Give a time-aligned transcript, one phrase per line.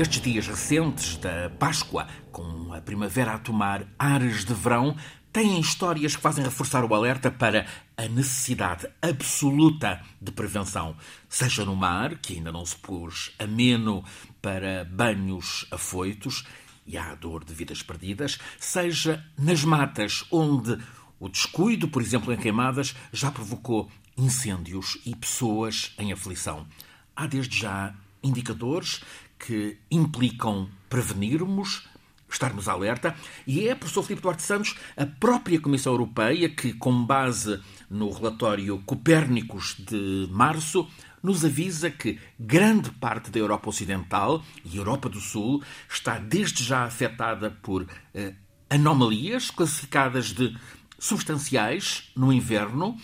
[0.00, 4.96] Estes dias recentes da Páscoa, com a primavera a tomar ares de verão,
[5.30, 7.66] têm histórias que fazem reforçar o alerta para
[7.98, 10.96] a necessidade absoluta de prevenção,
[11.28, 14.02] seja no mar, que ainda não se pôs ameno
[14.40, 16.46] para banhos afoitos
[16.86, 20.78] e há a dor de vidas perdidas, seja nas matas, onde
[21.18, 26.66] o descuido, por exemplo, em queimadas, já provocou incêndios e pessoas em aflição.
[27.14, 29.02] Há desde já indicadores
[29.44, 31.88] que implicam prevenirmos,
[32.28, 37.60] estarmos alerta, e é, professor Filipe Duarte Santos, a própria Comissão Europeia que, com base
[37.88, 40.86] no relatório Copérnicos de março,
[41.22, 46.84] nos avisa que grande parte da Europa Ocidental e Europa do Sul está desde já
[46.84, 48.34] afetada por eh,
[48.70, 50.56] anomalias classificadas de
[50.98, 52.96] substanciais no inverno,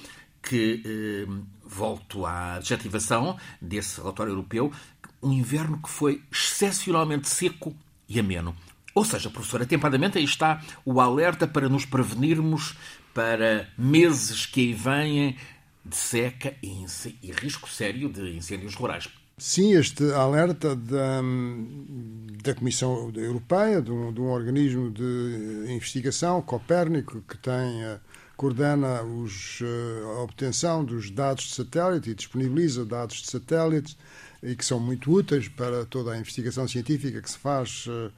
[0.43, 1.27] que eh,
[1.65, 4.73] volto à adjetivação desse relatório europeu,
[5.22, 7.75] um inverno que foi excepcionalmente seco
[8.09, 8.56] e ameno.
[8.95, 12.77] Ou seja, professor, atempadamente aí está o alerta para nos prevenirmos
[13.12, 15.37] para meses que aí vêm
[15.84, 16.84] de seca e,
[17.22, 19.09] e risco sério de incêndios rurais.
[19.39, 21.20] Sim, este alerta da,
[22.42, 28.00] da Comissão Europeia, de um, de um, organismo de investigação, Copérnico, que tem, eh,
[28.34, 33.98] coordena os, eh, a obtenção dos dados de satélite e disponibiliza dados de satélites
[34.47, 38.13] e que são muito úteis para toda a investigação científica que se faz uh,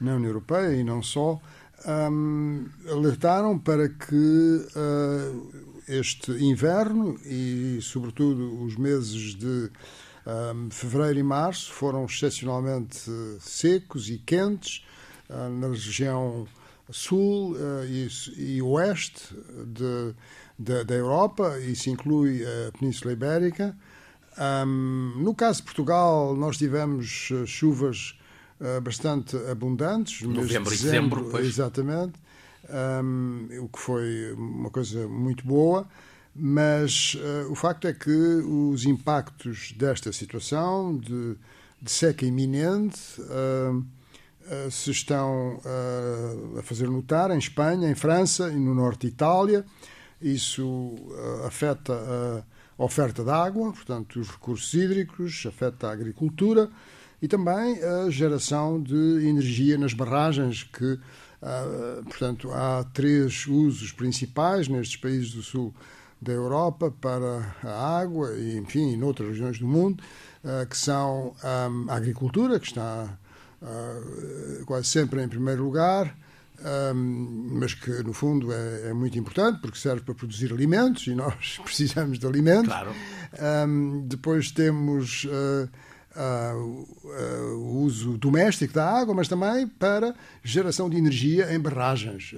[0.00, 1.40] na União Europeia e não só,
[1.84, 5.52] um, alertaram para que uh,
[5.88, 9.70] este inverno e, sobretudo, os meses de
[10.54, 13.10] um, fevereiro e março foram excepcionalmente
[13.40, 14.84] secos e quentes
[15.28, 16.46] uh, na região
[16.90, 17.56] sul
[17.88, 19.34] e, e, oeste
[19.66, 20.14] de,
[20.58, 23.74] de, da Europa, isso inclui a Península Ibérica.
[24.38, 28.18] Um, no caso de Portugal, nós tivemos uh, chuvas
[28.60, 30.22] uh, bastante abundantes.
[30.22, 31.46] Novembro e dezembro, pois.
[31.46, 32.14] Exatamente.
[32.70, 35.86] Um, o que foi uma coisa muito boa.
[36.34, 41.36] Mas uh, o facto é que os impactos desta situação de,
[41.80, 42.98] de seca iminente
[44.70, 45.60] se estão
[46.58, 49.64] a fazer notar em Espanha, em França e no norte de Itália.
[50.20, 50.96] Isso
[51.46, 52.42] afeta a
[52.76, 56.70] oferta de água, portanto, os recursos hídricos, afeta a agricultura
[57.20, 60.98] e também a geração de energia nas barragens, que,
[61.40, 65.72] ah, portanto, há três usos principais nestes países do sul
[66.20, 70.02] da Europa para a água e, enfim, em outras regiões do mundo,
[70.44, 73.18] ah, que são a agricultura, que está
[73.62, 74.00] ah,
[74.66, 76.16] quase sempre em primeiro lugar,
[76.94, 81.14] um, mas que no fundo é, é, muito importante porque serve para produzir alimentos e
[81.14, 82.68] nós precisamos de alimentos.
[82.68, 82.92] Claro.
[83.66, 85.68] Um, depois temos uh,
[86.16, 92.34] uh, uh, o uso doméstico da água, mas também para geração de energia em barragens.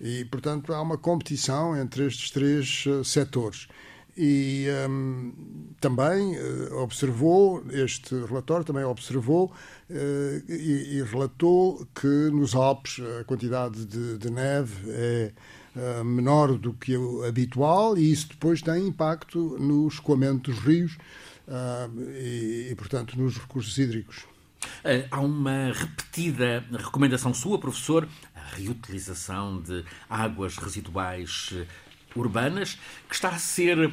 [0.00, 3.68] e, portanto, há uma competição entre estes três setores
[4.16, 5.32] e um,
[5.78, 9.52] também uh, observou, este relatório também observou
[9.90, 9.94] uh,
[10.50, 15.32] e, e, relatou que nos Alpes a quantidade de, de neve é
[15.76, 20.96] uh, menor do que o habitual e isso depois tem impacto no escoamento dos rios
[22.14, 24.24] e, e, portanto, nos recursos hídricos.
[25.12, 31.54] Há uma repetida recomendação sua, professor, a reutilização de águas residuais
[32.20, 32.78] urbanas,
[33.08, 33.92] que está a ser uh,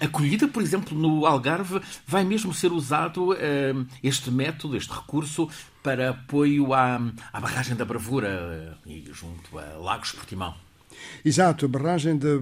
[0.00, 5.48] acolhida, por exemplo, no Algarve, vai mesmo ser usado uh, este método, este recurso,
[5.82, 7.00] para apoio à,
[7.32, 10.54] à barragem da Bravura uh, e junto a Lagos Portimão.
[11.24, 12.36] Exato, a barragem da,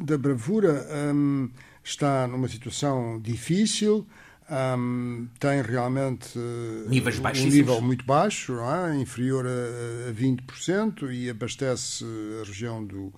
[0.00, 1.48] da Bravura um,
[1.82, 4.06] está numa situação difícil.
[4.50, 6.38] Um, tem realmente
[6.86, 8.94] Níveis um nível muito baixo, é?
[8.96, 12.04] inferior a, a 20%, e abastece
[12.42, 13.10] a região do,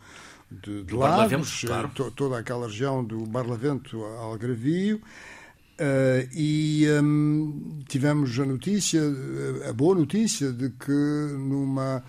[0.51, 1.89] de, de Lagos, claro.
[1.95, 5.01] to, toda aquela região do Barlavento ao Algravio.
[5.79, 9.03] Uh, e um, tivemos a notícia,
[9.69, 12.03] a boa notícia, de que numa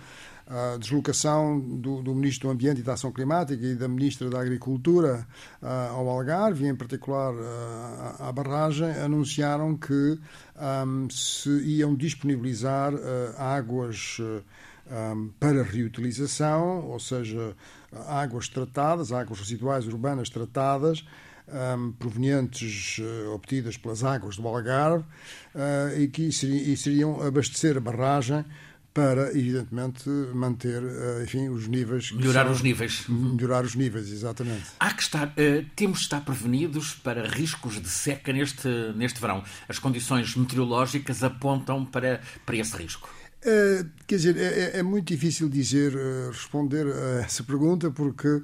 [0.46, 4.40] uh, deslocação do, do, Ministro do Ambiente e da Ação Climática e da Ministra da
[4.40, 5.26] Agricultura
[5.60, 7.34] uh, ao Algarve, em particular
[8.18, 10.18] à barragem, anunciaram que
[10.56, 12.94] um, se iam disponibilizar
[13.36, 14.18] águas
[14.90, 17.54] um, para reutilização, ou seja,
[18.08, 21.04] águas tratadas, águas residuais urbanas tratadas,
[21.48, 25.04] um, provenientes uh, obtidas pelas águas do Algarve
[25.54, 28.44] uh, e que e seriam abastecer a barragem
[28.92, 32.10] para, evidentemente, manter, uh, enfim, os níveis.
[32.10, 33.04] Melhorar são, os níveis.
[33.08, 34.64] Melhorar os níveis, exatamente.
[34.80, 35.32] Há que estar,
[35.76, 39.44] temos de estar prevenidos para riscos de seca neste, neste verão.
[39.68, 43.08] As condições meteorológicas apontam para, para esse risco.
[43.40, 48.26] Uh, quer dizer, é, é, é, muito difícil dizer, uh, responder a essa pergunta, porque
[48.26, 48.42] uh,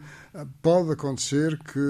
[0.63, 1.81] pode acontecer que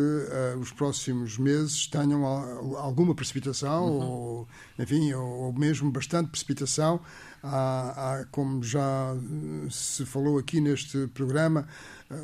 [0.58, 4.00] os próximos meses tenham alguma precipitação, uhum.
[4.00, 4.48] ou,
[4.78, 6.98] enfim, ou, ou, mesmo bastante precipitação.
[7.42, 9.14] Há, há, como já
[9.70, 11.68] se falou aqui neste programa,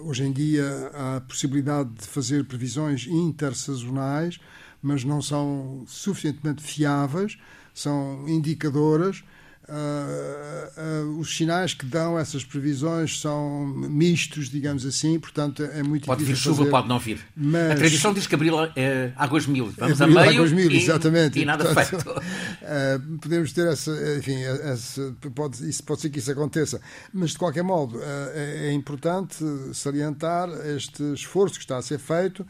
[0.04, 4.40] hoje em dia há a possibilidade de fazer previsões intersazonais,
[4.80, 7.36] mas não são suficientemente fiáveis,
[7.74, 9.22] são indicadoras
[9.70, 16.06] Uh, uh, os sinais que dão essas previsões são mistos, digamos assim, portanto é muito
[16.06, 16.24] pode difícil.
[16.24, 16.70] Pode vir chuva, fazer.
[16.70, 17.20] pode não vir.
[17.36, 17.70] Mas...
[17.70, 19.72] A tradição diz que abril é águas mil.
[19.78, 21.38] Vamos abril, a meio águas mil, e, exatamente.
[21.38, 22.10] e nada portanto, feito.
[22.10, 26.80] Uh, podemos ter essa, enfim, essa, pode, isso, pode ser que isso aconteça,
[27.12, 29.36] mas de qualquer modo é, é, importante
[29.72, 32.44] salientar este esforço que está a ser feito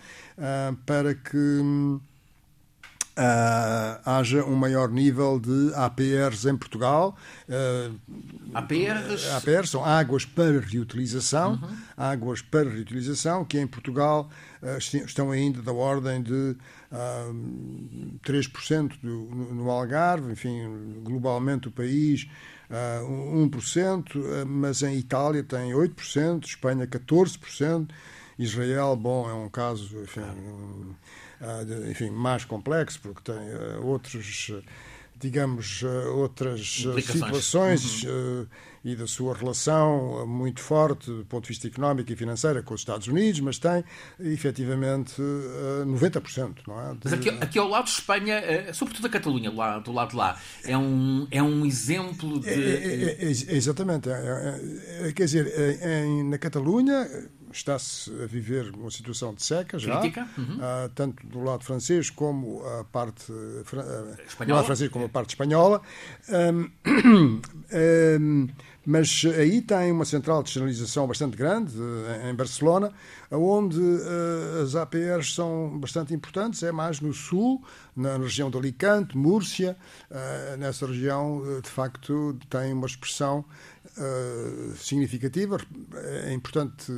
[0.87, 2.01] para que hum,
[3.17, 7.17] uh, haja um maior nível de APRs em Portugal.
[7.49, 7.99] Uh,
[8.55, 9.29] APRs?
[9.33, 11.77] APRs são águas para reutilização, uhum.
[11.97, 14.29] águas para reutilização, que em Portugal
[14.63, 16.57] uh, estão ainda da ordem de
[16.93, 22.29] uh, 3% do, no, no Algarve, enfim, globalmente o país
[22.71, 27.89] uh, 1%, mas em Itália tem 8%, Espanha 14%,
[28.39, 30.35] Israel, bom, é um caso, enfim, ah,
[31.91, 34.53] enfim, mais complexo, porque tem ah, outros
[35.19, 38.47] digamos, ah, outras situações uhum.
[38.83, 42.81] e da sua relação muito forte do ponto de vista económico e financeiro com os
[42.81, 43.85] Estados Unidos, mas tem
[44.19, 45.21] efetivamente
[45.87, 46.93] 90%, não é?
[46.95, 47.01] De...
[47.05, 50.41] Mas aqui, aqui, ao lado de Espanha, sobretudo a Catalunha, lá, do lado de lá,
[50.65, 52.49] é um, é um exemplo de.
[52.49, 54.09] É, é, é, é exatamente.
[54.09, 54.61] É,
[55.03, 55.53] é, quer dizer,
[56.25, 57.07] na Catalunha
[57.53, 60.29] está-se a viver uma situação de seca já, Crítica.
[60.37, 60.57] Uhum.
[60.57, 63.61] Uh, tanto do lado francês como a parte uh,
[64.27, 64.47] espanhola.
[64.47, 65.83] do lado francês como a parte espanhola.
[66.29, 67.41] Um,
[68.21, 68.49] um,
[68.87, 71.75] mas aí tem uma central de sinalização bastante grande,
[72.29, 72.93] em Barcelona,
[73.31, 77.63] onde uh, as APRs são bastante importantes, é mais no sul,
[77.95, 79.77] na região de Alicante, Múrcia.
[80.11, 83.45] Uh, nessa região, de facto, tem uma expressão
[83.97, 85.59] uh, significativa.
[86.25, 86.93] É importante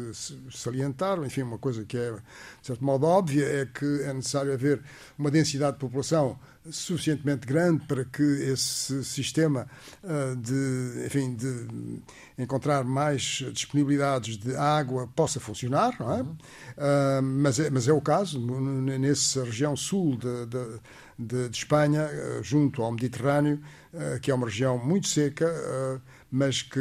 [0.51, 4.83] salientar, enfim, uma coisa que é, de certo modo, óbvia, é que é necessário haver
[5.19, 6.39] uma densidade de população
[6.71, 9.67] suficientemente grande para que esse sistema
[10.03, 12.03] uh, de, enfim, de
[12.39, 16.23] encontrar mais disponibilidades de água possa funcionar, não é?
[16.23, 20.81] Uh, mas, é mas é o caso, nessa região sul de, de,
[21.19, 22.09] de, de Espanha,
[22.43, 23.61] junto ao Mediterrâneo,
[24.23, 25.47] que é uma região muito seca,
[26.33, 26.81] mas que,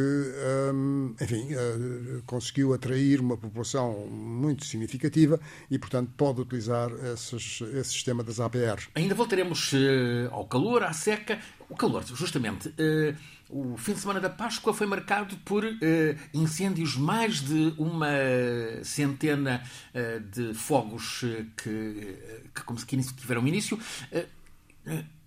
[0.73, 5.37] hum, enfim, uh, conseguiu atrair uma população muito significativa
[5.69, 8.87] e, portanto, pode utilizar esses, esse sistema das APRs.
[8.95, 11.37] Ainda voltaremos uh, ao calor, à seca.
[11.67, 12.69] O calor, justamente.
[12.69, 13.13] Uh,
[13.49, 15.65] o fim de semana da Páscoa foi marcado por
[16.33, 18.07] incêndios, mais de uma
[18.81, 19.61] centena
[20.31, 21.25] de fogos
[21.61, 21.93] que,
[22.55, 23.77] que, que tiveram início.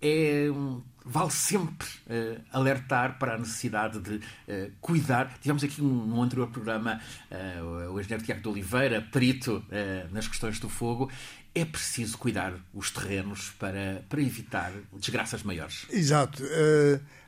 [0.01, 0.49] É
[1.05, 5.37] vale sempre uh, alertar para a necessidade de uh, cuidar.
[5.39, 6.99] Tivemos aqui um, num anterior programa
[7.31, 9.63] uh, o engenheiro Tiago de Oliveira, perito
[10.11, 11.11] nas questões do fogo.
[11.53, 15.85] É preciso cuidar os terrenos para, para evitar desgraças maiores.
[15.89, 16.43] Exato.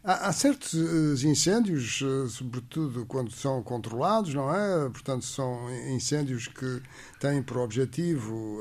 [0.03, 4.89] Há, há, certos incêndios, sobretudo quando são controlados, não é?
[4.89, 6.81] Portanto, são incêndios que
[7.19, 8.59] têm por objetivo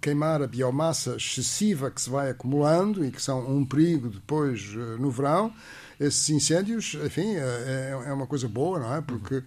[0.00, 5.00] queimar a biomassa excessiva que se vai acumulando e que são um perigo depois eh,
[5.00, 5.52] no verão,
[5.98, 9.00] esses incêndios, enfim, é, é, é uma coisa boa, não é?
[9.00, 9.44] Porque uh,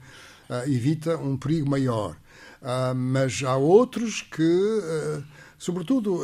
[0.66, 2.16] evita um perigo maior.
[2.62, 5.24] Uh, mas há outros que, uh,
[5.58, 6.24] sobretudo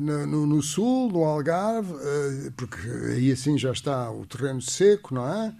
[0.00, 1.92] no, no, sul, no Algarve,
[2.56, 2.78] porque
[3.14, 5.54] aí assim já está o terreno seco, não é?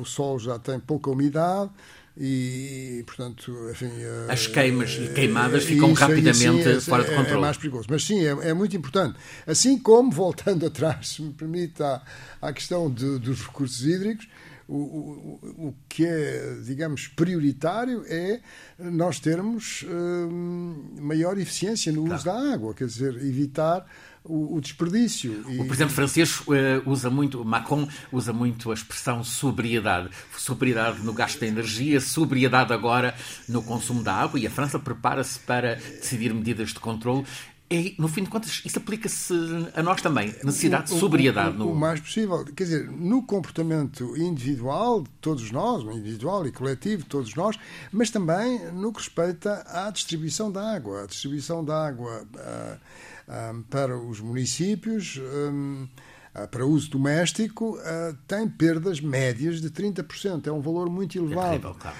[0.00, 1.70] o sol já tem pouca umidade
[2.20, 3.90] e, portanto, enfim,
[4.28, 7.30] as queimas e queimadas ficam isso, rapidamente assim, fora de controle.
[7.30, 7.86] É, é mais perigoso.
[7.88, 9.16] Mas sim, é, é, muito importante.
[9.46, 12.02] Assim como, voltando atrás, se me permite, à,
[12.42, 14.26] à questão de, dos recursos hídricos,
[14.68, 18.40] o, o, o que é, digamos, prioritário é
[18.78, 22.16] nós termos hum, maior eficiência no claro.
[22.16, 23.86] uso da água, quer dizer, evitar
[24.28, 25.42] o, desperdício.
[25.58, 26.44] O presidente francês uh,
[26.84, 30.10] usa muito, Macron usa muito a expressão sobriedade.
[30.36, 33.14] Sobriedade no gasto de energia, sobriedade agora
[33.48, 37.24] no consumo da água e a França prepara-se para decidir medidas de controle.
[37.70, 39.34] É, no fim de contas, isso aplica-se
[39.74, 40.34] a nós também.
[40.42, 41.58] Necessidade de sobriedade.
[41.58, 42.44] O, o, o, o, mais possível.
[42.44, 47.58] Quer dizer, no comportamento individual de todos nós, individual e coletivo de todos nós,
[47.92, 51.02] mas também no que respeita à distribuição da água.
[51.02, 55.18] A distribuição da água uh, uh, para os municípios.
[55.18, 55.86] Um,
[56.34, 57.78] ah, para uso doméstico
[58.26, 60.46] tem perdas médias de 30%.
[60.46, 61.46] É um valor muito elevado.
[61.46, 61.96] É terrível, claro.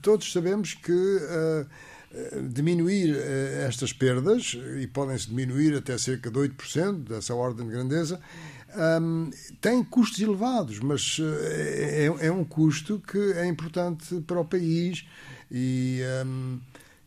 [0.00, 1.66] todos sabemos que eh,
[2.48, 8.20] diminuir eh, estas perdas, e podem-se diminuir até cerca de 8%, dessa ordem de grandeza,
[9.00, 14.44] um, tem custos elevados, mas eh, é, é, um custo que é importante para o
[14.44, 15.04] país
[15.50, 16.00] e.
[16.24, 16.58] Um,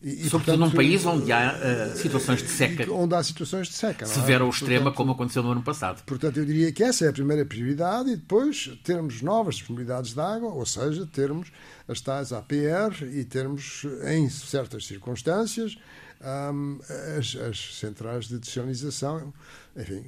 [0.03, 2.91] e, Sobretudo portanto, num país onde há uh, situações de seca.
[2.91, 4.05] Onde há situações de seca.
[4.05, 4.43] Severa é?
[4.43, 6.03] ou extrema, portanto, como aconteceu no ano passado.
[6.03, 10.19] Portanto, eu diria que essa é a primeira prioridade e depois termos novas disponibilidades de
[10.19, 11.53] água, ou seja, termos
[11.88, 15.77] as tais APR e termos, em certas circunstâncias,
[16.24, 16.80] um,
[17.18, 19.34] as, as, centrais de desalinização,
[19.75, 20.03] enfim,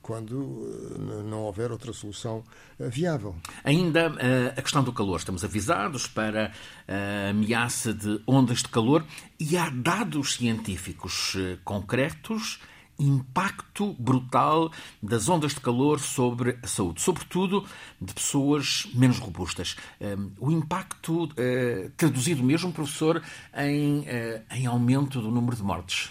[0.00, 2.44] quando uh, não houver outra solução
[2.78, 3.34] uh, viável.
[3.64, 4.16] Ainda uh,
[4.56, 5.18] a questão do calor.
[5.18, 6.52] Estamos avisados para
[6.86, 9.04] a ameaça de ondas de calor
[9.38, 12.60] e há dados científicos concretos
[13.04, 14.70] impacto brutal
[15.02, 17.64] das ondas de calor sobre a saúde, sobretudo
[18.00, 19.76] de pessoas menos robustas.
[20.00, 23.22] Hum, o impacto eh, traduzido mesmo, professor,
[23.56, 26.10] em, eh, em aumento do número de mortes.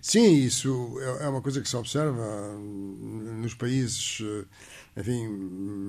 [0.00, 2.22] Sim, isso é, é uma coisa que se observa
[2.58, 4.44] nos países eh,
[4.96, 5.26] enfim,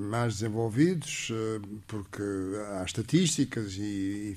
[0.10, 1.32] mais desenvolvidos,
[1.86, 2.24] porque
[2.80, 4.36] há estatísticas e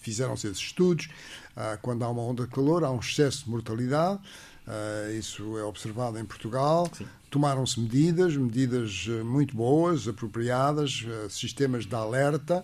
[0.00, 1.08] fizeram-se esses estudos.
[1.54, 4.20] Ah, quando há uma onda de calor, há um excesso de mortalidade
[4.66, 6.90] Uh, isso é observado em Portugal.
[7.28, 12.62] Tomaram-se medidas, medidas eh, muito boas, apropriadas, uh, sistemas de alerta.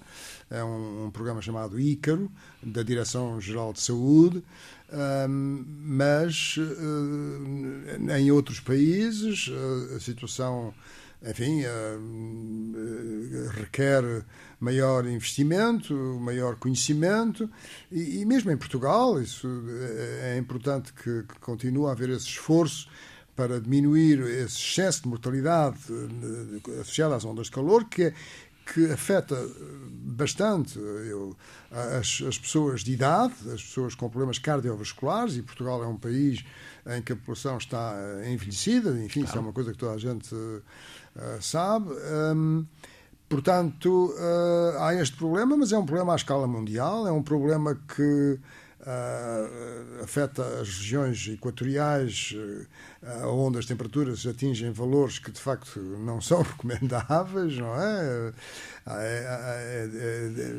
[0.50, 2.30] É um, um, programa chamado Ícaro,
[2.62, 4.44] da Direção-Geral de Saúde.
[5.58, 9.50] mas uh, em outros países
[9.96, 10.72] a situação
[11.22, 11.62] enfim,
[13.54, 14.24] requer
[14.60, 17.50] maior investimento, maior conhecimento
[17.90, 22.26] e, e, mesmo em Portugal isso é, é importante que, que continue a haver esse
[22.26, 22.88] esforço
[23.34, 28.14] para diminuir esse excesso de mortalidade eh, associado às ondas de calor que é,
[28.74, 29.36] que afeta
[29.90, 31.36] bastante eu,
[31.70, 36.44] as, as, pessoas de idade, as pessoas com problemas cardiovasculares, e Portugal é um país
[36.86, 37.94] em que a população está
[38.26, 39.28] envelhecida, enfim, claro.
[39.28, 40.34] isso é uma coisa que toda a gente
[41.40, 41.90] sabe.
[42.34, 42.66] Um,
[43.28, 47.74] Portanto, uh, há este problema, mas é um problema à escala mundial, é um problema
[47.94, 48.40] que
[48.88, 56.20] uh, afeta as regiões equatoriais, uh, onde as temperaturas atingem valores que de facto não
[56.20, 58.32] são recomendáveis, não é?
[58.86, 59.88] é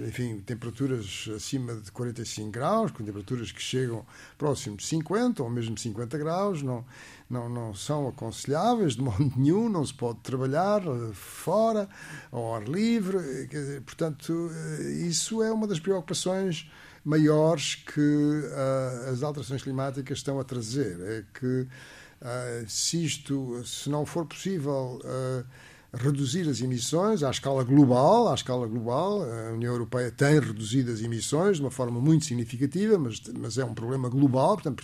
[0.07, 4.05] enfim, temperaturas acima de 45 graus, com temperaturas que chegam
[4.38, 6.86] próximo de 50 ou mesmo 50 graus, não
[7.29, 11.88] não, não são aconselháveis de modo nenhum, não se pode trabalhar eh, fora,
[12.31, 13.48] ao ar livre.
[13.86, 16.69] Portanto, eh, isso é uma das preocupações
[17.03, 21.00] maiores que uh, as alterações climáticas estão a trazer.
[21.01, 21.62] É que
[22.22, 25.00] uh, se isto, se não for possível.
[25.03, 25.46] Uh,
[25.94, 28.29] reduzir as emissões à escala global.
[28.29, 32.98] À escala global, a União Europeia tem reduzido as emissões de uma forma muito significativa,
[32.98, 34.84] mas, mas é um problema global, portanto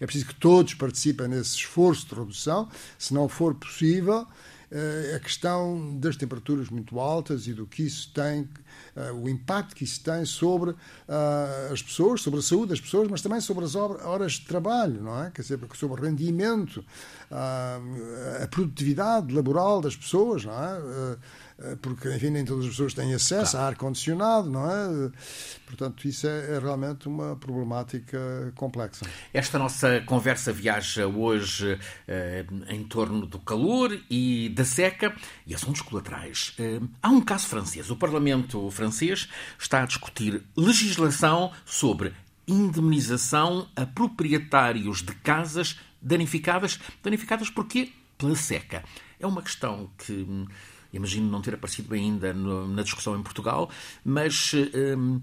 [0.00, 2.68] é preciso que todos participem nesse esforço de redução.
[2.98, 4.26] Se não for possível,
[5.14, 8.48] a questão das temperaturas muito altas e do que isso tem,
[8.96, 10.74] eh, o impacto que isso tem sobre
[11.08, 15.00] eh, as pessoas, sobre a saúde das pessoas, mas também sobre as horas de trabalho,
[15.02, 15.30] não é?
[15.30, 16.84] Quer dizer, sobre o rendimento,
[17.30, 21.16] a produtividade laboral das pessoas, não é?
[21.58, 23.64] Eh, porque, enfim, nem todas as pessoas têm acesso claro.
[23.64, 25.10] a ar-condicionado, não é?
[25.64, 29.06] Portanto, isso é, é, realmente uma problemática complexa.
[29.32, 35.14] Esta nossa conversa viaja hoje eh, em torno do calor e da seca
[35.46, 36.54] e assuntos colaterais.
[36.58, 37.90] Eh, há um caso francês.
[37.90, 42.12] O Parlamento francês está a discutir legislação sobre
[42.46, 46.78] indemnização a proprietários de casas danificadas.
[47.02, 47.92] Danificadas porquê?
[48.18, 48.84] Pela seca.
[49.18, 50.46] É uma questão que hum,
[50.92, 53.70] imagino não ter aparecido ainda no, na discussão em Portugal,
[54.04, 54.52] mas
[54.96, 55.20] hum,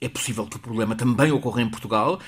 [0.00, 2.20] é possível que o problema também ocorra em Portugal.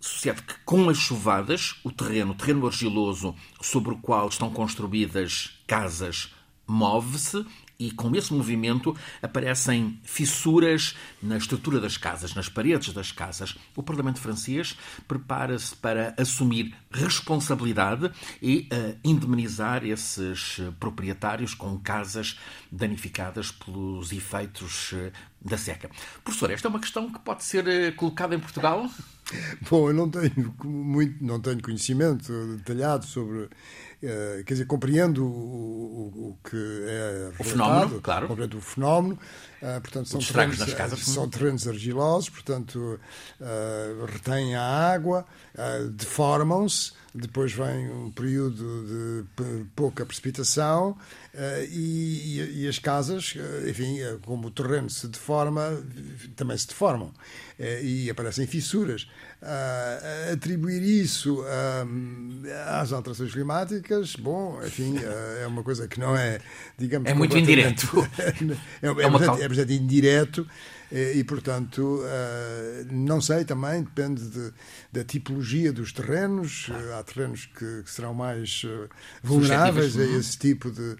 [0.00, 5.58] Sucede que com as chuvadas, o terreno, o terreno argiloso sobre o qual estão construídas
[5.66, 6.34] casas,
[6.66, 7.44] move-se,
[7.78, 13.56] e com esse movimento aparecem fissuras na estrutura das casas, nas paredes das casas.
[13.76, 14.76] O Parlamento francês
[15.06, 22.38] prepara-se para assumir responsabilidade e uh, indemnizar esses proprietários com casas
[22.70, 25.90] danificadas pelos efeitos uh, da seca.
[26.22, 28.88] Professor, esta é uma questão que pode ser uh, colocada em Portugal?
[29.70, 33.48] Bom, eu não tenho muito, não tenho conhecimento detalhado sobre
[34.02, 38.28] eh, quer dizer, compreendo o, o, o que é o fenómeno, claro.
[38.28, 39.18] compreendo o fenómeno,
[39.62, 41.00] uh, portanto são terrenos, nas casas.
[41.00, 43.00] são terrenos argilosos, portanto
[44.12, 45.24] retêm a água,
[45.92, 50.96] deformam-se, depois vem um período de pouca precipitação
[51.70, 53.34] e, e, as casas,
[53.68, 55.80] enfim, como o terreno se deforma,
[56.34, 57.12] também se deformam
[57.82, 59.08] e aparecem fissuras.
[60.32, 61.44] Atribuir isso
[62.66, 64.96] às alterações climáticas, bom, enfim,
[65.40, 66.40] é uma coisa que não é,
[66.76, 67.08] digamos...
[67.08, 67.86] É muito indireto.
[68.18, 70.44] é, é, é, é bastante indireto
[70.90, 72.00] e, e portanto,
[72.90, 74.52] não sei também, depende de,
[74.92, 76.68] da tipologia dos terrenos.
[76.98, 78.62] há terrenos que, que serão mais
[79.22, 80.18] vulneráveis a uhum.
[80.18, 80.96] esse tipo de...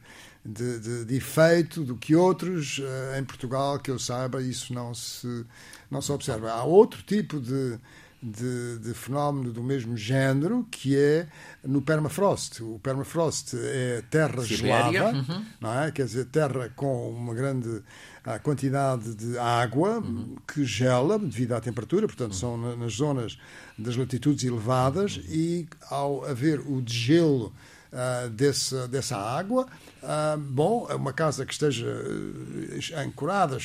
[0.47, 2.79] De, de, de, efeito do que outros.
[3.19, 5.47] em Portugal, que eu saiba, isso não se,
[5.91, 6.53] não se observa.
[6.53, 7.79] Há outro tipo de,
[8.25, 11.29] de, de, fenómeno do mesmo género, que é
[11.63, 12.63] no permafrost.
[12.63, 15.45] O permafrost é terra Sibéria, gelada, uhum.
[15.61, 15.91] não é?
[15.93, 17.83] quer dizer, terra com uma grande
[18.25, 20.37] a quantidade de água uhum.
[20.49, 22.39] que gela devido à temperatura, portanto, uhum.
[22.39, 23.39] são nas zonas
[23.79, 27.53] das latitudes elevadas, e ao haver o degelo
[27.95, 29.67] uh, desse, dessa água.
[30.03, 33.57] Uh, bom, é uma casa que esteja uh, ancorada,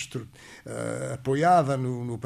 [1.14, 2.20] apoiada no, no,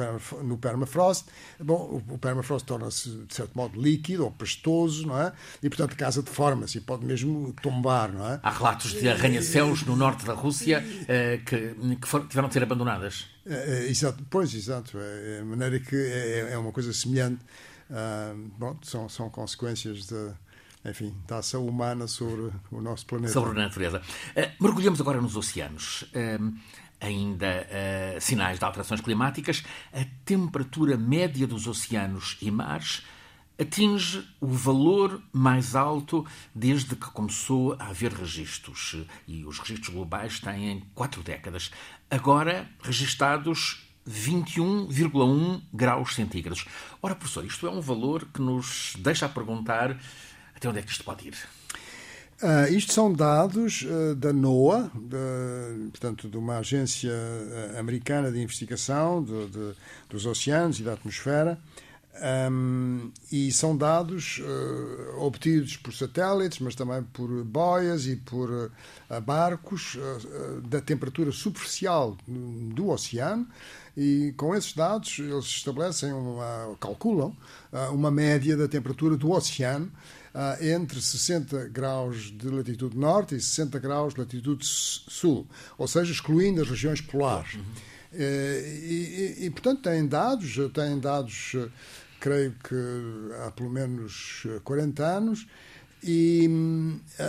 [0.44, 1.26] no, permafrost,
[1.58, 5.32] bom, o, o permafrost torna-se, de certo modo, líquido ou pastoso, não é?
[5.62, 8.38] E, portanto, a casa deforma-se e pode mesmo tombar, não é?
[8.42, 10.84] Há relatos de arranha-céus no norte da Rússia
[11.46, 13.34] que, que foram, tiveram de ser abandonadas.
[13.46, 14.98] É, é, exato, pois, exato.
[14.98, 17.40] É, é, maneira que é, é uma coisa semelhante.
[17.90, 20.32] Uh, bom, são, são consequências de,
[20.84, 23.32] enfim, ação humana sobre o nosso planeta.
[23.32, 24.02] Sobre a natureza.
[24.36, 26.02] Uh, mergulhamos agora nos oceanos.
[26.02, 26.54] Uh,
[27.00, 29.64] ainda uh, sinais de alterações climáticas.
[29.92, 33.02] A temperatura média dos oceanos e mares
[33.58, 38.96] atinge o valor mais alto desde que começou a haver registros.
[39.26, 41.70] E os registros globais têm quatro décadas.
[42.10, 46.66] Agora, registados 21,1 graus centígrados.
[47.00, 49.98] Ora, professor, isto é um valor que nos deixa a perguntar
[50.64, 51.34] até onde é que isto pode ir?
[52.42, 58.42] Uh, isto são dados uh, da NOAA, de, portanto, de uma agência uh, americana de
[58.42, 59.72] investigação de, de,
[60.08, 61.58] dos oceanos e da atmosfera,
[62.50, 64.40] um, e são dados
[65.18, 68.70] obtidos por satélites, mas também por boias e por
[69.24, 69.98] barcos
[70.68, 73.48] da temperatura superficial do oceano.
[73.96, 77.36] E com esses dados eles estabelecem, uma, calculam
[77.90, 79.90] uma média da temperatura do oceano
[80.34, 85.46] uh, entre 60 graus de latitude norte e 60 graus de latitude sul,
[85.78, 87.54] ou seja, excluindo as regiões polares.
[87.54, 87.60] Uhum.
[87.60, 91.68] Uh, e, e, e, portanto, têm dados, têm dados, eh,
[92.20, 92.74] creio que
[93.44, 95.46] há pelo menos 40 anos,
[96.06, 96.48] e,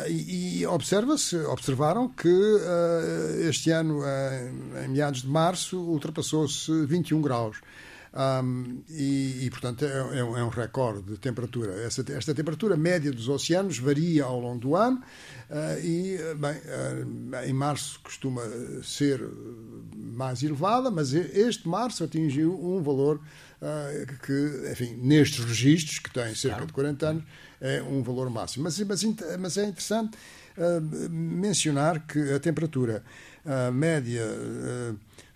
[0.09, 7.21] e, e observa-se, observaram que uh, este ano, uh, em meados de março, ultrapassou-se 21
[7.21, 7.61] graus.
[8.15, 11.73] Um, e, e, portanto, é, é, um, é, recorde de temperatura.
[11.81, 15.03] Essa, esta temperatura média dos oceanos varia ao longo do ano
[15.49, 18.41] uh, e, bem, uh, em março costuma
[18.81, 19.21] ser
[19.93, 23.19] mais elevada, mas este março atingiu um valor
[23.61, 27.23] uh, que, enfim, nestes registros, que têm cerca de 40 anos,
[27.59, 28.63] é um valor máximo.
[28.63, 29.03] Mas, mas,
[29.39, 30.17] mas é interessante
[31.09, 33.03] mencionar que a temperatura
[33.73, 34.23] média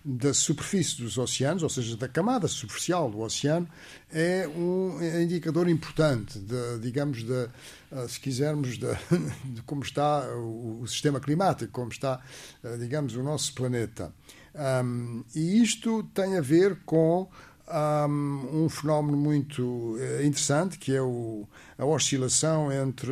[0.03, 3.67] da superfície dos oceanos, ou seja, da camada superficial do oceano,
[4.11, 7.49] é um indicador importante, de, digamos, de,
[7.91, 8.87] ah, se quisermos, de,
[9.45, 12.21] de como está o, o, sistema climático, como está,
[12.63, 14.13] ah, digamos, o nosso planeta.
[14.55, 17.29] Um, e isto tem a ver com
[17.69, 23.11] um, um fenómeno muito eh, interessante, que é o, a oscilação entre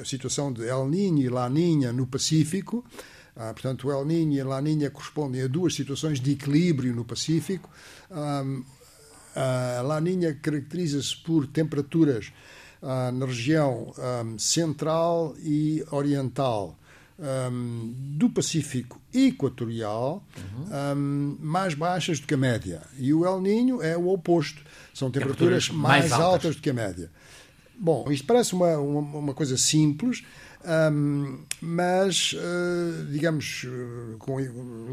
[0.00, 2.84] a situação de El Niño e La Niña no Pacífico,
[3.36, 6.94] ah, portanto, o El Niño e a La Niña correspondem a duas situações de equilíbrio
[6.94, 7.68] no Pacífico.
[8.10, 12.32] a La Niña caracteriza-se por temperaturas
[12.82, 13.92] ah, na região
[14.38, 16.78] central e oriental
[18.16, 21.36] do Pacífico equatorial uhum.
[21.40, 22.82] mais baixas do que a média.
[22.98, 24.60] E o El Niño é o oposto.
[24.92, 26.24] São temperaturas, temperaturas mais, mais altas.
[26.26, 27.10] altas do que a média.
[27.78, 30.22] Bom, isto parece uma, uma, uma coisa simples,
[30.92, 34.38] um, mas, uh, digamos, uh, com,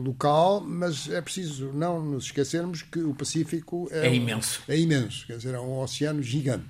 [0.04, 4.62] local, mas é preciso não nos esquecermos que o Pacífico é, é imenso.
[4.68, 6.66] É imenso, quer dizer, é um oceano gigante.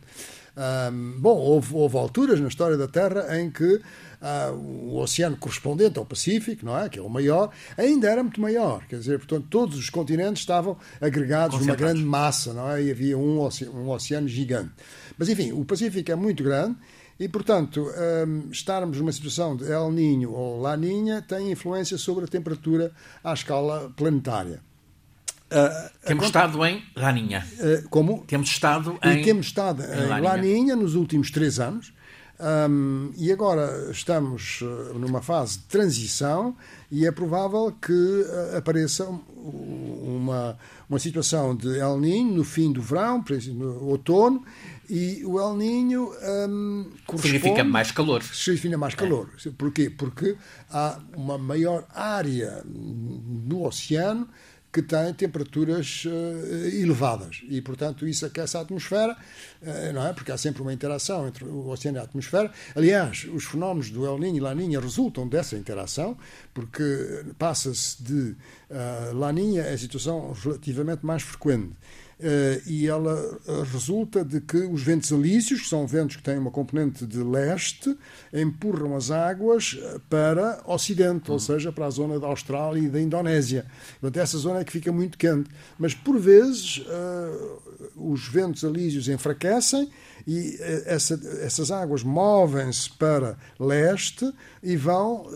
[0.56, 3.82] Um, bom, houve, houve, alturas na história da Terra em que
[4.22, 8.40] uh, o oceano correspondente ao Pacífico, não é, que é o maior, ainda era muito
[8.40, 8.86] maior.
[8.88, 12.84] Quer dizer, portanto, todos os continentes estavam agregados numa grande massa, não é?
[12.84, 14.72] E havia um oceano, um oceano gigante.
[15.18, 16.76] Mas, enfim, o Pacífico é muito grande
[17.20, 17.88] e, portanto,
[18.28, 22.92] um, estarmos numa situação de El Niño ou La Niña tem influência sobre a temperatura
[23.24, 24.62] à escala planetária.
[25.52, 27.46] Uh, temos estado em Laninha.
[27.60, 28.24] Uh, como?
[28.26, 29.20] Temos estado em.
[29.20, 31.94] E temos estado em, em Laninha nos últimos três anos.
[32.42, 36.56] Um, e agora estamos uh, numa fase de transição
[36.90, 40.58] e é provável que uh, apareça uma,
[40.90, 43.24] uma situação de El Niño no fim do verão,
[43.54, 44.44] no outono,
[44.90, 46.12] e o El Niño
[46.50, 48.24] um, significa mais calor.
[48.24, 49.30] Significa mais calor.
[49.46, 49.50] É.
[49.52, 49.92] Porquê?
[49.92, 50.36] Porque
[50.72, 54.28] há uma maior área no oceano
[54.72, 56.10] que tem temperaturas uh,
[56.82, 59.18] elevadas e, portanto, isso aquece a atmosfera,
[59.62, 60.14] uh, não é?
[60.14, 62.52] Porque há sempre uma interação entre o oceano e a atmosfera.
[62.76, 66.18] Aliás, os fenómenos do El Niño e La Niña resultam dessa interação,
[66.54, 68.36] porque passa-se de
[68.70, 71.76] uh, La Niña a situação relativamente mais frequente.
[72.22, 73.16] Uh, e ela
[73.48, 77.18] uh, resulta de que os ventos alísios, que são ventos que têm uma componente de
[77.18, 77.98] leste,
[78.32, 83.02] empurram as águas eh, para ocidente, ou seja, para a zona da Austrália e da
[83.02, 83.66] Indonésia.
[84.00, 85.50] Portanto, essa zona é que fica muito quente.
[85.80, 86.86] Mas, por vezes,
[87.96, 89.90] os ventos alísios enfraquecem
[90.28, 94.32] e eh, essa, essas águas movem-se para leste
[94.62, 95.28] e vão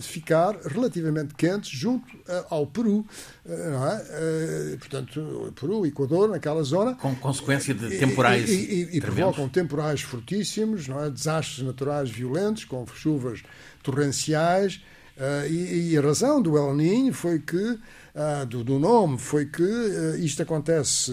[0.00, 3.04] ficar relativamente quentes junto eh, ao Peru,
[3.46, 4.76] eh, é?
[4.76, 6.94] portanto, Peru, Equador, naquela zona.
[6.94, 8.48] Com consequência de temporais.
[8.48, 11.10] E, e, e provocam temporais fortíssimos, não é?
[11.10, 13.42] desastres naturais violentos, com chuvas
[13.82, 14.80] torrenciais.
[15.16, 19.46] Uh, e, e, a razão do El Niño foi que, uh, do, do, nome, foi
[19.46, 21.12] que uh, isto acontece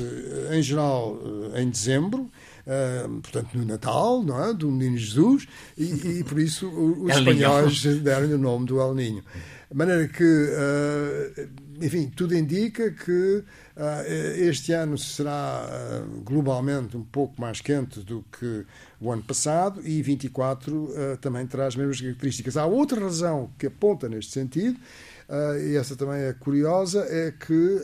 [0.52, 1.20] em geral
[1.56, 2.32] em dezembro
[3.22, 4.54] portanto, no Natal, não é?
[4.54, 9.24] do Menino Jesus, e, e por isso os espanhóis deram-lhe o nome do El Niño.
[9.72, 11.50] De maneira que, uh,
[11.82, 13.44] enfim, tudo indica que uh,
[14.38, 18.66] este ano será uh, globalmente um pouco mais quente do que
[19.00, 20.90] o ano passado e 24
[21.22, 22.58] também terá as mesmas características.
[22.58, 24.80] Há outra razão que aponta neste sentido,
[25.66, 27.82] e essa também é curiosa, é que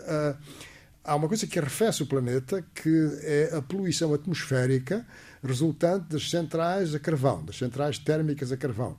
[1.03, 5.03] há uma coisa que arrefece o planeta, que é a poluição atmosférica
[5.43, 8.97] resultante das centrais a carvão, das centrais térmicas a carvão,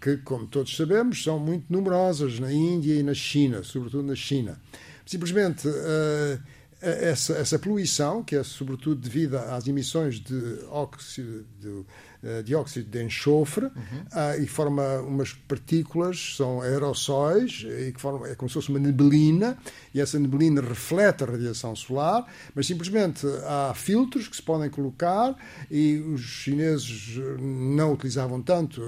[0.00, 4.58] que, como todos sabemos, são muito numerosas na Índia e na China, sobretudo na China.
[5.10, 6.40] Simplesmente uh,
[6.80, 11.84] essa, essa poluição, que é sobretudo devido às emissões de óxido de,
[12.22, 13.70] uh, dióxido de enxofre uhum.
[13.72, 18.78] uh, e forma umas partículas, são aerossóis, e que formam, é como se fosse uma
[18.78, 19.58] neblina,
[19.94, 25.34] e essa neblina reflete a radiação solar, mas simplesmente há filtros que se podem colocar
[25.70, 28.82] e os chineses não utilizavam tanto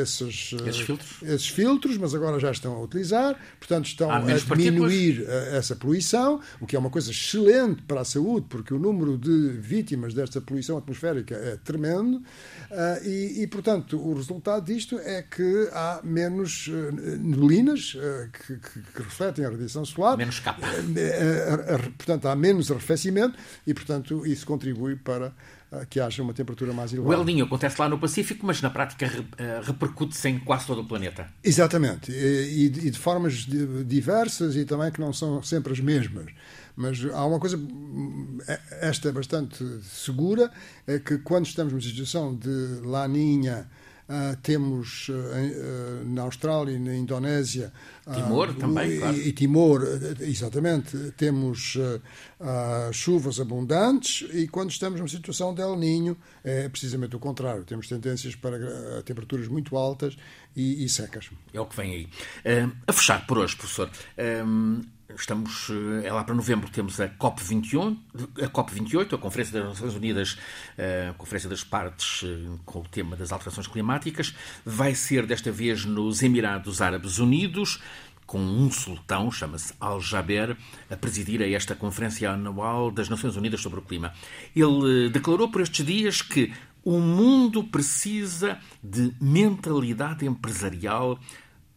[0.00, 1.22] esses, esses, filtros?
[1.22, 6.66] esses filtros, mas agora já estão a utilizar, portanto estão a diminuir essa poluição, o
[6.66, 10.78] que é uma coisa excelente para a saúde, porque o número de vítimas desta poluição
[10.78, 12.22] atmosférica é tremendo mundo,
[12.70, 18.56] uh, e, e, portanto, o resultado disto é que há menos uh, neblinas uh, que,
[18.56, 20.16] que, que, refletem a radiação solar.
[20.16, 20.66] Menos capa.
[21.96, 25.32] portanto, há menos arrefecimento e, portanto, isso contribui para
[25.88, 27.22] que haja uma temperatura mais elevada.
[27.22, 29.08] O El acontece lá no Pacífico, mas na prática
[29.62, 31.28] repercute-se em quase todo o planeta.
[31.44, 33.46] Exatamente, e, e de formas
[33.86, 36.26] diversas e também que não são sempre as mesmas.
[36.80, 37.60] Mas há uma coisa,
[38.80, 40.50] esta é bastante segura,
[40.86, 43.68] é que quando estamos numa situação de laninha,
[44.10, 47.72] Uh, temos uh, uh, na Austrália e na Indonésia.
[48.12, 49.16] Timor também, e, claro.
[49.16, 49.82] E Timor,
[50.18, 51.12] exatamente.
[51.16, 51.78] Temos
[52.90, 57.62] chuvas abundantes e quando estamos numa situação de El Ninho é precisamente o contrário.
[57.62, 58.58] Temos tendências para
[59.04, 60.16] temperaturas muito altas
[60.56, 61.30] e, e secas.
[61.54, 62.08] É o que vem aí.
[62.88, 63.88] a fechar por hoje, professor.
[65.16, 67.96] Estamos, eh, é lá para novembro, temos a COP21,
[68.42, 70.38] a COP28, a Conferência das Nações Unidas,
[70.76, 74.34] eh, a Conferência das Partes eh, com o tema das alterações climáticas.
[74.64, 77.80] Vai ser desta vez nos Emirados Árabes Unidos,
[78.26, 80.56] com um sultão, chama-se Al-Jaber,
[80.88, 84.12] a presidir a esta Conferência Anual das Nações Unidas sobre o Clima.
[84.54, 86.52] Ele declarou por estes dias que
[86.84, 91.18] o mundo precisa de mentalidade empresarial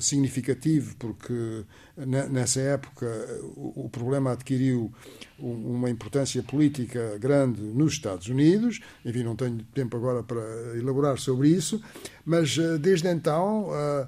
[0.00, 1.64] significativo, porque
[1.96, 3.06] nessa época
[3.54, 4.92] o problema adquiriu
[5.38, 8.80] uma importância política grande nos Estados Unidos.
[9.04, 10.42] Enfim, não tenho tempo agora para
[10.76, 11.82] elaborar sobre isso,
[12.24, 13.68] mas eh, desde então.
[13.72, 14.06] Eh,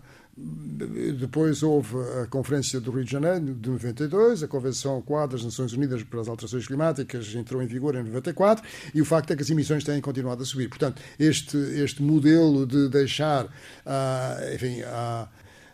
[1.18, 5.72] depois houve a Conferência do Rio de Janeiro, de 92, a Convenção Quadro das Nações
[5.72, 8.62] Unidas para as Alterações Climáticas entrou em vigor em 94,
[8.94, 10.68] e o facto é que as emissões têm continuado a subir.
[10.68, 14.82] Portanto, este, este modelo de deixar, uh, enfim,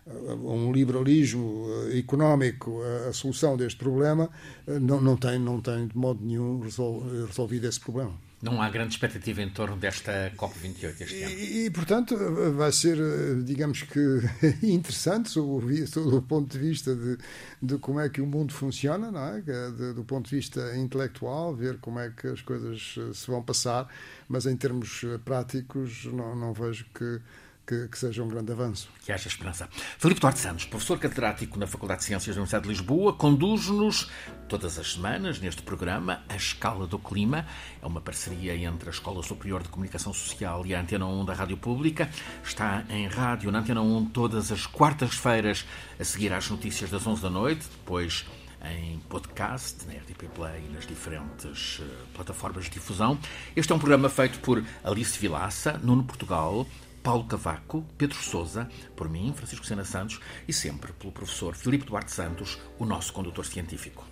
[0.06, 4.28] um liberalismo eh, económico a solução deste problema,
[4.66, 8.12] eh, não, não, tem, não tem de modo nenhum resolvido esse problema.
[8.42, 11.32] Não há grande expectativa em torno desta COP28 este ano.
[11.32, 12.16] E, e portanto,
[12.56, 14.00] vai ser, eh, digamos que,
[14.66, 17.16] interessante, sob, sob o ponto de vista de,
[17.62, 19.40] de, como é que o mundo funciona, não é?
[19.40, 23.86] De, do ponto de vista intelectual, ver como é que as coisas se vão passar,
[24.28, 27.20] mas em termos práticos, não, não vejo que
[27.66, 28.88] que, que, seja um grande avanço.
[29.05, 29.68] Que haja esperança.
[29.98, 34.11] Filipe Duarte Santos, professor catedrático na Faculdade de Ciências da Universidade de Lisboa, conduz-nos
[34.48, 37.46] todas as semanas neste programa A Escala do Clima.
[37.81, 41.35] É uma parceria entre a Escola Superior de Comunicação Social e a Antena 1 da
[41.35, 42.11] Rádio Pública.
[42.42, 45.64] Está em rádio na Antena 1 todas as quartas-feiras
[45.98, 48.25] a seguir às notícias das 11 da noite, depois
[48.64, 53.18] em podcast, na RTP Play e nas diferentes uh, plataformas de difusão.
[53.57, 56.66] Este é um programa feito por Alice Vilaça, Nuno Portugal,
[57.02, 62.12] Paulo Cavaco, Pedro Souza, por mim, Francisco Sena Santos e sempre pelo professor Filipe Duarte
[62.12, 64.04] Santos, o nosso condutor científico.